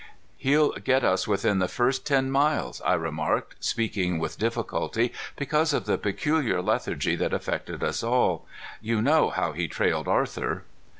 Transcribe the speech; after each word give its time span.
"He'll 0.37 0.71
get 0.77 1.03
us 1.03 1.27
within 1.27 1.59
the 1.59 1.67
first 1.67 2.07
ten 2.07 2.31
miles," 2.31 2.81
I 2.83 2.95
remarked, 2.95 3.57
speaking 3.63 4.17
with 4.17 4.39
difficulty 4.39 5.13
because 5.35 5.73
of 5.73 5.85
the 5.85 5.99
peculiar 5.99 6.59
lethargy 6.59 7.15
that 7.17 7.33
affected 7.33 7.83
us 7.83 8.01
all. 8.01 8.47
"You 8.81 8.99
know 8.99 9.29
how 9.29 9.51
he 9.51 9.67
trailed 9.67 10.07
Arthur." 10.07 10.63